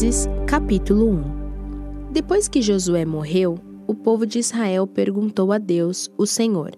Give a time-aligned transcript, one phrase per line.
[0.00, 6.24] Juízes, capítulo 1 Depois que Josué morreu, o povo de Israel perguntou a Deus, o
[6.24, 6.70] Senhor: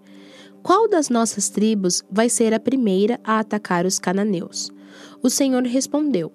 [0.60, 4.72] Qual das nossas tribos vai ser a primeira a atacar os cananeus?
[5.22, 6.32] O Senhor respondeu: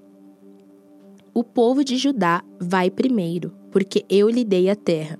[1.33, 5.19] O povo de Judá vai primeiro, porque eu lhe dei a terra.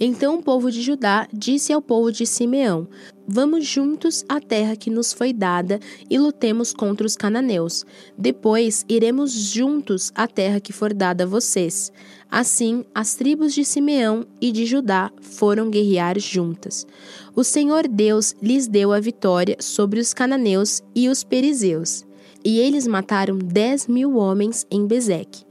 [0.00, 2.88] Então o povo de Judá disse ao povo de Simeão:
[3.26, 5.78] Vamos juntos à terra que nos foi dada
[6.08, 7.84] e lutemos contra os cananeus.
[8.16, 11.92] Depois iremos juntos à terra que for dada a vocês.
[12.30, 16.86] Assim, as tribos de Simeão e de Judá foram guerrear juntas.
[17.36, 22.06] O Senhor Deus lhes deu a vitória sobre os cananeus e os perizeus.
[22.42, 25.47] E eles mataram dez mil homens em Bezeque.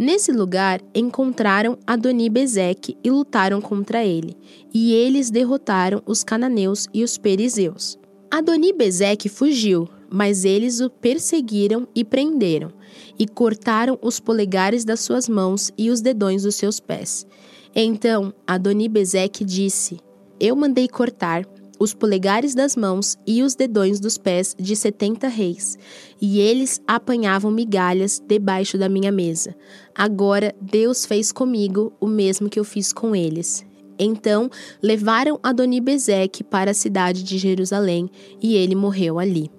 [0.00, 4.34] Nesse lugar encontraram Adoni-Bezeque e lutaram contra ele,
[4.72, 7.98] e eles derrotaram os cananeus e os perizeus.
[8.30, 12.72] Adoni-Bezeque fugiu, mas eles o perseguiram e prenderam,
[13.18, 17.26] e cortaram os polegares das suas mãos e os dedões dos seus pés.
[17.74, 19.98] Então Adoni-Bezeque disse:
[20.40, 21.44] Eu mandei cortar
[21.80, 25.78] os polegares das mãos e os dedões dos pés de setenta reis,
[26.20, 29.56] e eles apanhavam migalhas debaixo da minha mesa.
[29.94, 33.64] Agora Deus fez comigo o mesmo que eu fiz com eles.
[33.98, 34.50] Então
[34.82, 38.10] levaram Adoni-Bezeque para a cidade de Jerusalém,
[38.42, 39.50] e ele morreu ali.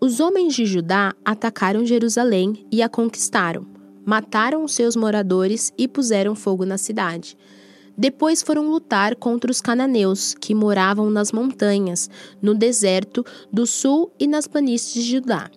[0.00, 3.66] Os homens de Judá atacaram Jerusalém e a conquistaram.
[4.04, 7.36] Mataram os seus moradores e puseram fogo na cidade.
[7.96, 12.08] Depois foram lutar contra os cananeus, que moravam nas montanhas,
[12.40, 15.50] no deserto do sul e nas planícies de Judá.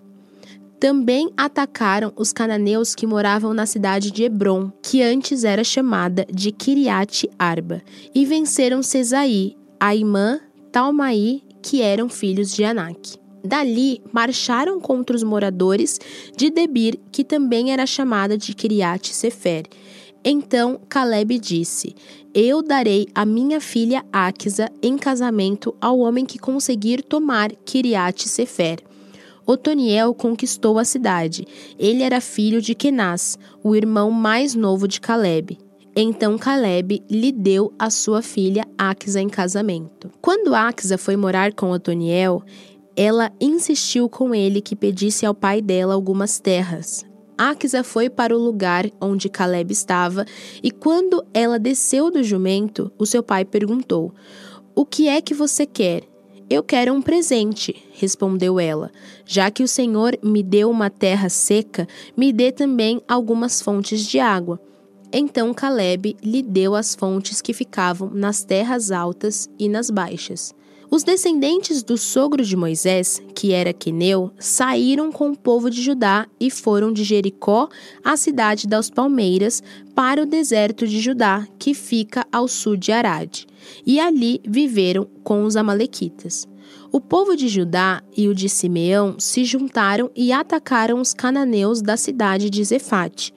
[0.80, 6.52] Também atacaram os cananeus que moravam na cidade de Hebron, que antes era chamada de
[6.52, 7.81] Kiriat Arba,
[8.13, 10.39] e venceram Cesaí, Aimã,
[10.72, 13.17] Talmaí, que eram filhos de Anak.
[13.44, 16.00] Dali marcharam contra os moradores
[16.36, 19.66] de Debir, que também era chamada de Kiriat Sefer.
[20.24, 21.95] Então Caleb disse:
[22.35, 28.79] eu darei a minha filha Áquisa em casamento ao homem que conseguir tomar Kiriat Sefer.
[29.47, 31.47] Otoniel conquistou a cidade.
[31.79, 35.57] Ele era filho de Kenaz, o irmão mais novo de Caleb.
[35.95, 40.12] Então Caleb lhe deu a sua filha Áquisa em casamento.
[40.19, 42.44] Quando Áquisa foi morar com Otoniel,
[42.97, 47.06] ela insistiu com ele que pedisse ao pai dela algumas terras.
[47.38, 50.25] Áquisa foi para o lugar onde Caleb estava,
[50.63, 54.13] e quando ela desceu do jumento, o seu pai perguntou:
[54.73, 56.03] O que é que você quer?
[56.47, 58.91] Eu quero um presente, respondeu ela.
[59.25, 64.19] Já que o Senhor me deu uma terra seca, me dê também algumas fontes de
[64.19, 64.59] água.
[65.12, 70.53] Então Caleb lhe deu as fontes que ficavam nas terras altas e nas baixas.
[70.95, 76.25] Os descendentes do sogro de Moisés, que era Queneu, saíram com o povo de Judá
[76.39, 77.67] e foram de Jericó
[78.01, 79.61] à cidade das Palmeiras
[79.94, 83.45] para o deserto de Judá, que fica ao sul de Arade,
[83.85, 86.47] e ali viveram com os amalequitas.
[86.94, 91.97] O povo de Judá e o de Simeão se juntaram e atacaram os cananeus da
[91.97, 93.33] cidade de Zefate.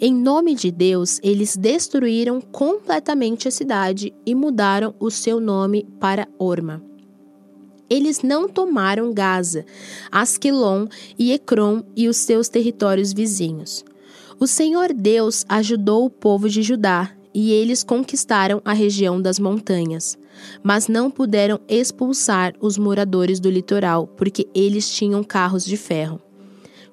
[0.00, 6.26] Em nome de Deus, eles destruíram completamente a cidade e mudaram o seu nome para
[6.38, 6.90] Orma
[7.92, 9.66] eles não tomaram Gaza,
[10.10, 10.86] Asquelon
[11.18, 13.84] e Ecrom e os seus territórios vizinhos.
[14.40, 20.18] O Senhor Deus ajudou o povo de Judá e eles conquistaram a região das montanhas,
[20.62, 26.20] mas não puderam expulsar os moradores do litoral, porque eles tinham carros de ferro.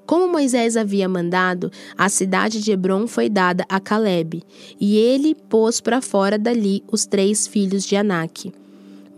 [0.05, 4.43] Como Moisés havia mandado, a cidade de Hebron foi dada a Caleb,
[4.79, 8.51] e ele pôs para fora dali os três filhos de Anak.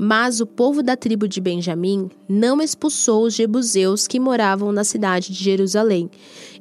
[0.04, 5.32] Mas o povo da tribo de Benjamim não expulsou os jebuseus que moravam na cidade
[5.32, 6.10] de Jerusalém,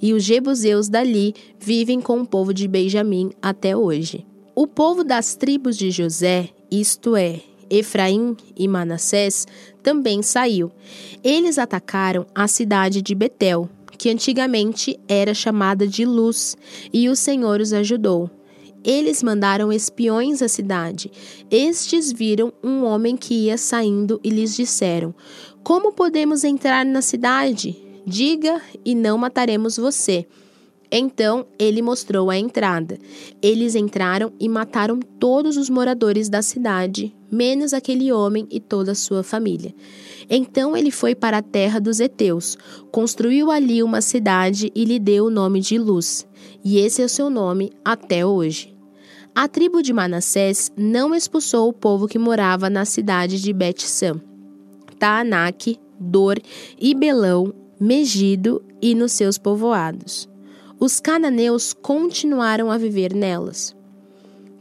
[0.02, 4.26] e os jebuseus dali vivem com o povo de Benjamim até hoje.
[4.54, 7.40] O povo das tribos de José, isto é,
[7.70, 9.46] Efraim e Manassés,
[9.82, 10.70] também saiu.
[11.24, 16.58] Eles atacaram a cidade de Betel, que antigamente era chamada de Luz,
[16.92, 18.30] e o Senhor os ajudou.
[18.84, 21.10] Eles mandaram espiões à cidade.
[21.50, 25.14] Estes viram um homem que ia saindo e lhes disseram:
[25.62, 27.76] Como podemos entrar na cidade?
[28.06, 30.26] Diga e não mataremos você.
[30.92, 32.98] Então ele mostrou a entrada.
[33.40, 38.96] Eles entraram e mataram todos os moradores da cidade, menos aquele homem e toda a
[38.96, 39.72] sua família.
[40.28, 42.58] Então ele foi para a terra dos heteus,
[42.90, 46.26] construiu ali uma cidade e lhe deu o nome de Luz.
[46.64, 48.74] E esse é o seu nome até hoje.
[49.32, 54.20] A tribo de Manassés não expulsou o povo que morava na cidade de Bet-Sam,
[54.98, 56.36] Taanak, Dor,
[56.80, 60.29] Ibelão, Megido e nos seus povoados.
[60.80, 63.76] Os cananeus continuaram a viver nelas.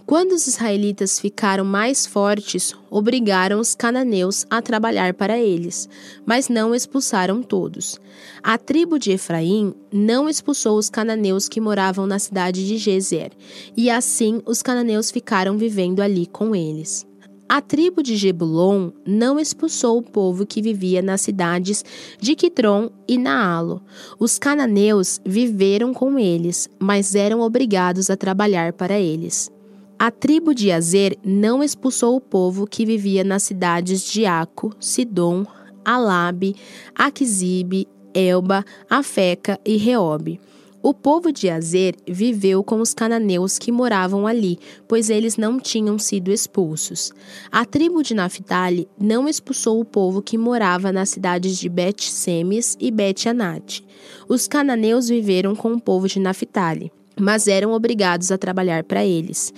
[0.06, 5.88] Quando os israelitas ficaram mais fortes, obrigaram os cananeus a trabalhar para eles,
[6.26, 8.02] mas não expulsaram todos.
[8.44, 13.32] A tribo de Efraim não expulsou os cananeus que moravam na cidade de Gezer,
[13.78, 17.08] e assim os cananeus ficaram vivendo ali com eles.
[17.52, 21.84] A tribo de Jebulon não expulsou o povo que vivia nas cidades
[22.22, 23.82] de Quitron e Naalo.
[24.20, 29.50] Os cananeus viveram com eles, mas eram obrigados a trabalhar para eles.
[29.98, 35.44] A tribo de Azer não expulsou o povo que vivia nas cidades de Aco, Sidom,
[35.84, 36.56] Alabe,
[36.94, 40.40] Aquisibe, Elba, Afeca e Reobe.
[40.82, 46.00] O povo de Azer viveu com os cananeus que moravam ali, pois eles não tinham
[46.00, 47.12] sido expulsos.
[47.52, 52.92] A tribo de Naphtali não expulsou o povo que morava nas cidades de Bet-Semes e
[52.92, 53.86] Bet-Anate.
[54.30, 56.90] Os cananeus viveram com o povo de Naphtali,
[57.20, 59.54] mas eram obrigados a trabalhar para eles.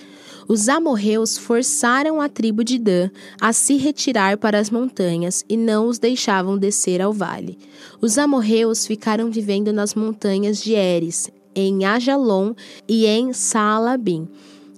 [0.52, 3.10] Os amorreus forçaram a tribo de Dan
[3.40, 7.58] a se retirar para as montanhas e não os deixavam descer ao vale.
[8.02, 12.54] Os amorreus ficaram vivendo nas montanhas de Eres, em Ajalon
[12.86, 14.28] e em Saalabim.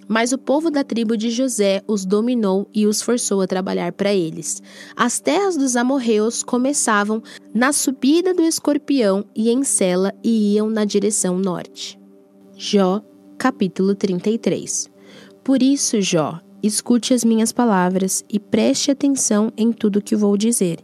[0.07, 4.13] Mas o povo da tribo de José os dominou e os forçou a trabalhar para
[4.13, 4.61] eles.
[4.95, 10.85] As terras dos amorreus começavam na subida do escorpião e em Sela e iam na
[10.85, 11.99] direção norte.
[12.55, 13.01] Jó,
[13.39, 14.92] capítulo 33
[15.43, 20.79] por isso, Jó, escute as minhas palavras e preste atenção em tudo que vou dizer.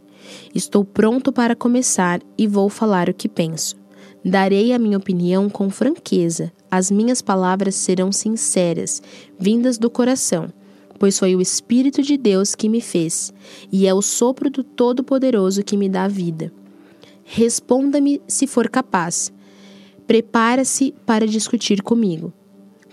[0.54, 3.76] Estou pronto para começar e vou falar o que penso.
[4.22, 6.52] Darei a minha opinião com franqueza.
[6.70, 9.02] As minhas palavras serão sinceras,
[9.38, 10.52] vindas do coração,
[10.98, 13.32] pois foi o Espírito de Deus que me fez,
[13.72, 16.52] e é o sopro do Todo-Poderoso que me dá vida.
[17.24, 19.32] Responda-me se for capaz.
[20.06, 22.32] Prepara-se para discutir comigo.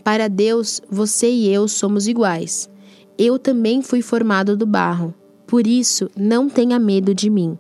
[0.08, 2.70] Para Deus, você e eu somos iguais.
[3.18, 5.14] Eu também fui formado do barro.
[5.46, 7.60] Por isso, não tenha medo de mim.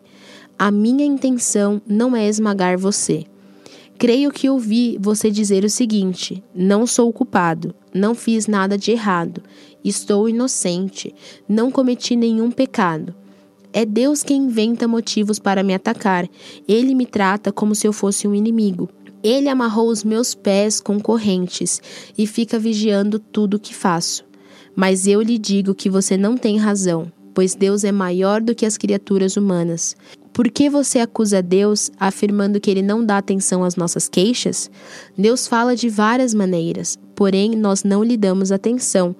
[0.57, 3.25] A minha intenção não é esmagar você.
[3.97, 9.43] Creio que ouvi você dizer o seguinte: não sou culpado, não fiz nada de errado,
[9.83, 11.13] estou inocente,
[11.49, 13.13] não cometi nenhum pecado.
[13.73, 16.25] É Deus quem inventa motivos para me atacar.
[16.65, 18.87] Ele me trata como se eu fosse um inimigo.
[19.27, 21.81] Ele amarrou os meus pés com correntes
[22.17, 24.23] e fica vigiando tudo o que faço.
[24.73, 28.65] Mas eu lhe digo que você não tem razão, pois Deus é maior do que
[28.65, 29.97] as criaturas humanas.
[30.31, 34.71] Por que você acusa Deus afirmando que ele não dá atenção às nossas queixas?
[35.17, 39.13] Deus fala de várias maneiras, porém nós não lhe damos atenção.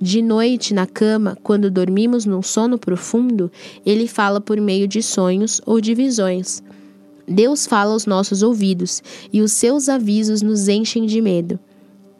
[0.00, 3.52] De noite, na cama, quando dormimos num sono profundo,
[3.86, 6.60] ele fala por meio de sonhos ou de visões.
[7.26, 11.58] Deus fala aos nossos ouvidos e os seus avisos nos enchem de medo.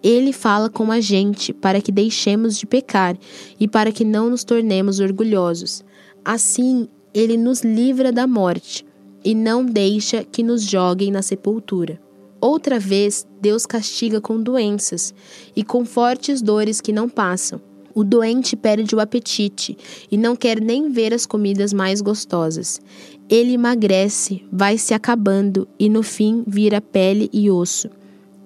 [0.02, 3.16] Ele fala com a gente para que deixemos de pecar
[3.58, 5.84] e para que não nos tornemos orgulhosos.
[6.24, 8.84] Assim, ele nos livra da morte
[9.24, 12.00] e não deixa que nos joguem na sepultura.
[12.40, 15.14] Outra vez, Deus castiga com doenças
[15.56, 17.58] e com fortes dores que não passam.
[17.94, 19.78] O doente perde o apetite
[20.10, 22.80] e não quer nem ver as comidas mais gostosas.
[23.28, 27.88] Ele emagrece, vai se acabando e no fim vira pele e osso.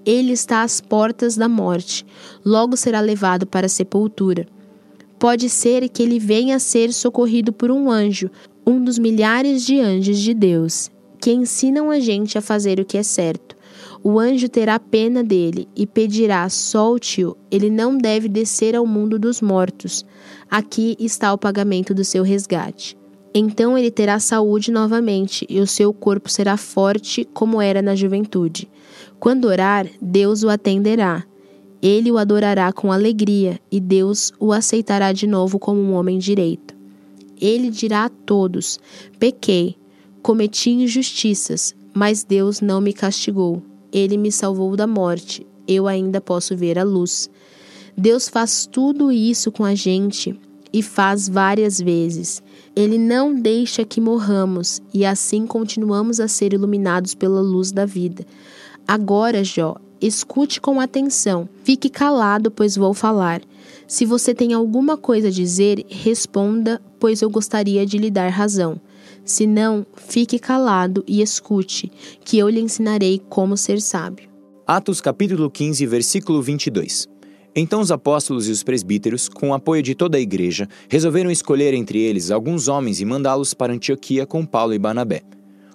[0.05, 2.05] Ele está às portas da morte,
[2.45, 4.47] logo será levado para a sepultura.
[5.19, 8.31] Pode ser que ele venha a ser socorrido por um anjo,
[8.67, 12.99] um dos milhares de anjos de Deus, que ensinam a gente a fazer o que
[12.99, 13.48] é certo.
[14.11, 19.43] O anjo terá pena dele e pedirá: solte-o, ele não deve descer ao mundo dos
[19.43, 20.03] mortos.
[20.51, 22.97] Aqui está o pagamento do seu resgate.
[23.35, 28.67] Então ele terá saúde novamente e o seu corpo será forte como era na juventude.
[29.21, 31.23] Quando orar, Deus o atenderá.
[31.83, 36.75] Ele o adorará com alegria e Deus o aceitará de novo como um homem direito.
[37.39, 38.81] Ele dirá a todos:
[39.19, 39.77] Pequei,
[40.23, 43.68] cometi injustiças, mas Deus não me castigou.
[43.93, 45.47] Ele me salvou da morte.
[45.67, 47.31] Eu ainda posso ver a luz.
[47.97, 50.39] Deus faz tudo isso com a gente
[50.73, 52.43] e faz várias vezes.
[52.77, 58.25] Ele não deixa que morramos e assim continuamos a ser iluminados pela luz da vida.
[58.87, 61.49] Agora, Jó, escute com atenção.
[61.65, 63.43] Fique calado, pois vou falar.
[63.87, 68.81] Se você tem alguma coisa a dizer, responda, pois eu gostaria de lhe dar razão.
[69.29, 71.93] Se não, fique calado e escute,
[72.25, 74.27] que eu lhe ensinarei como ser sábio.
[74.67, 77.07] Atos capítulo 15, versículo 22.
[77.55, 81.75] Então os apóstolos e os presbíteros, com o apoio de toda a igreja, resolveram escolher
[81.75, 85.21] entre eles alguns homens e mandá-los para Antioquia com Paulo e Barnabé.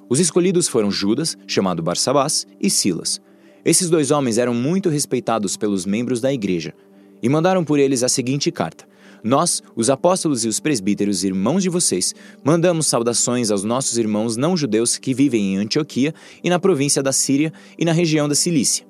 [0.10, 3.22] Os escolhidos foram Judas, chamado Barsabás, e Silas.
[3.64, 6.74] Esses dois homens eram muito respeitados pelos membros da igreja
[7.22, 8.88] e mandaram por eles a seguinte carta:
[9.24, 12.14] Nós, os apóstolos e os presbíteros, irmãos de vocês,
[12.44, 16.14] mandamos saudações aos nossos irmãos não-judeus que vivem em Antioquia
[16.44, 18.86] e na província da Síria e na região da Cilícia.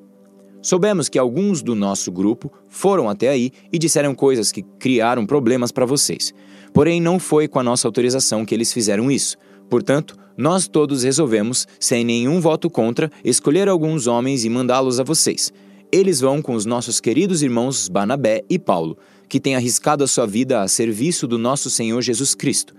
[0.60, 5.72] Soubemos que alguns do nosso grupo foram até aí e disseram coisas que criaram problemas
[5.72, 6.34] para vocês.
[6.74, 9.38] Porém, não foi com a nossa autorização que eles fizeram isso.
[9.70, 15.54] Portanto, nós todos resolvemos, sem nenhum voto contra, escolher alguns homens e mandá-los a vocês.
[15.92, 18.98] Eles vão com os nossos queridos irmãos Barnabé e Paulo,
[19.28, 22.74] que têm arriscado a sua vida a serviço do nosso Senhor Jesus Cristo.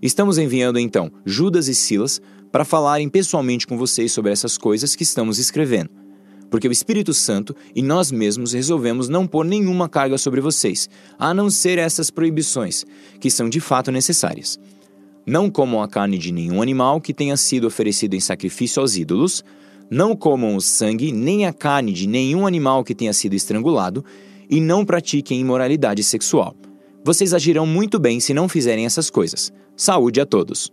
[0.00, 2.20] Estamos enviando então Judas e Silas
[2.52, 5.90] para falarem pessoalmente com vocês sobre essas coisas que estamos escrevendo.
[6.50, 11.34] Porque o Espírito Santo e nós mesmos resolvemos não pôr nenhuma carga sobre vocês, a
[11.34, 12.84] não ser essas proibições,
[13.20, 14.58] que são de fato necessárias
[15.28, 19.44] não comam a carne de nenhum animal que tenha sido oferecido em sacrifício aos ídolos,
[19.90, 24.02] não comam o sangue nem a carne de nenhum animal que tenha sido estrangulado,
[24.48, 26.54] e não pratiquem imoralidade sexual.
[27.04, 29.52] Vocês agirão muito bem se não fizerem essas coisas.
[29.76, 30.70] Saúde a todos.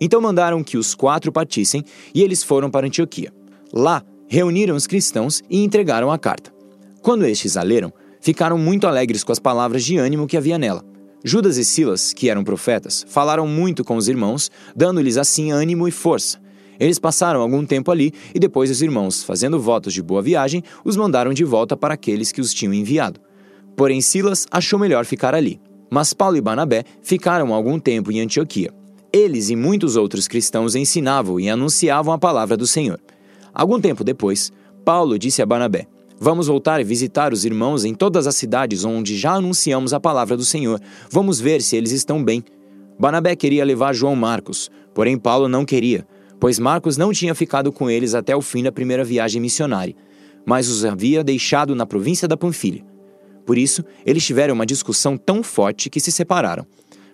[0.00, 3.32] Então mandaram que os quatro partissem e eles foram para Antioquia.
[3.72, 6.52] Lá, reuniram os cristãos e entregaram a carta.
[7.02, 10.84] Quando estes a leram, ficaram muito alegres com as palavras de ânimo que havia nela.
[11.24, 15.92] Judas e Silas, que eram profetas, falaram muito com os irmãos, dando-lhes assim ânimo e
[15.92, 16.41] força.
[16.82, 20.96] Eles passaram algum tempo ali e depois os irmãos, fazendo votos de boa viagem, os
[20.96, 23.20] mandaram de volta para aqueles que os tinham enviado.
[23.76, 25.60] Porém, Silas achou melhor ficar ali.
[25.88, 28.74] Mas Paulo e Barnabé ficaram algum tempo em Antioquia.
[29.12, 32.98] Eles e muitos outros cristãos ensinavam e anunciavam a palavra do Senhor.
[33.54, 34.50] Algum tempo depois,
[34.84, 35.86] Paulo disse a Barnabé:
[36.18, 40.36] Vamos voltar e visitar os irmãos em todas as cidades onde já anunciamos a palavra
[40.36, 40.80] do Senhor.
[41.08, 42.42] Vamos ver se eles estão bem.
[42.98, 46.04] Barnabé queria levar João Marcos, porém Paulo não queria,
[46.42, 49.94] pois Marcos não tinha ficado com eles até o fim da primeira viagem missionária,
[50.44, 52.84] mas os havia deixado na província da Panfilha.
[53.46, 56.66] Por isso, eles tiveram uma discussão tão forte que se separaram.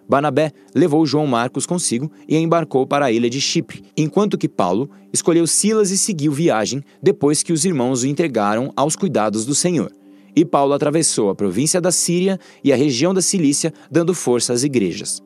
[0.08, 4.88] Barnabé levou João Marcos consigo e embarcou para a ilha de Chipre, enquanto que Paulo
[5.12, 9.92] escolheu Silas e seguiu viagem depois que os irmãos o entregaram aos cuidados do Senhor.
[10.35, 14.62] E Paulo atravessou a província da Síria e a região da Cilícia, dando força às
[14.62, 15.23] igrejas.